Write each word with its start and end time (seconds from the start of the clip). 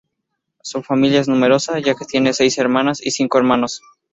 Su 0.63 0.81
familia 0.81 1.21
es 1.21 1.27
numerosa 1.27 1.77
ya 1.77 1.93
que 1.93 2.05
tiene 2.05 2.33
seis 2.33 2.57
hermanas 2.57 3.05
y 3.05 3.11
cinco 3.11 3.37
hermanos. 3.37 3.81